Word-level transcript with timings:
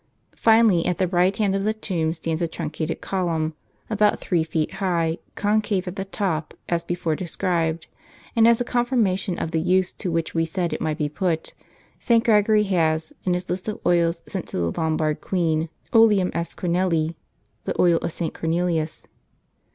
Finally 0.35 0.83
at 0.87 0.97
the 0.97 1.07
right 1.07 1.37
hand 1.37 1.53
of 1.55 1.63
the 1.63 1.75
tomb 1.75 2.11
stands 2.11 2.41
a 2.41 2.47
truncated 2.47 3.01
column, 3.01 3.53
about 3.87 4.19
three 4.19 4.43
feet 4.43 4.71
high, 4.81 5.19
concave 5.35 5.87
at 5.87 5.95
the 5.95 6.03
top, 6.05 6.55
as 6.67 6.83
before 6.83 7.15
described; 7.15 7.85
and 8.35 8.47
as 8.47 8.59
a 8.59 8.65
confirnuxtion 8.65 9.37
of 9.39 9.51
the 9.51 9.61
use 9.61 9.93
to 9.93 10.11
which 10.11 10.33
we 10.33 10.43
said 10.43 10.73
it 10.73 10.81
might 10.81 10.97
be 10.97 11.07
put, 11.07 11.53
St. 11.99 12.23
Gregory 12.23 12.63
has, 12.63 13.13
in 13.25 13.35
his 13.35 13.47
list 13.47 13.67
of 13.67 13.79
oils 13.85 14.23
sent 14.27 14.47
to 14.47 14.57
the 14.57 14.71
Lombard 14.71 15.21
Queen," 15.21 15.69
Oleum 15.93 16.31
S. 16.33 16.55
Cornelii," 16.55 17.13
the 17.65 17.79
oil 17.79 17.97
of 17.99 18.11
St. 18.11 18.33
Cornelius. 18.33 19.05